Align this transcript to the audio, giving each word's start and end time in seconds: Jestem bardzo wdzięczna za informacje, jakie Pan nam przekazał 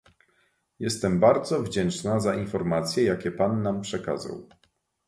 Jestem 0.79 1.19
bardzo 1.19 1.63
wdzięczna 1.63 2.19
za 2.19 2.35
informacje, 2.35 3.03
jakie 3.03 3.31
Pan 3.31 3.61
nam 3.61 3.81
przekazał 3.81 4.47